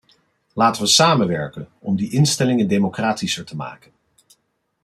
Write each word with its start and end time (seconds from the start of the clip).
Laten 0.53 0.81
we 0.81 0.87
samenwerken 0.87 1.67
om 1.79 1.95
die 1.95 2.11
instellingen 2.11 2.67
democratischer 2.67 3.45
te 3.45 3.55
maken. 3.55 3.91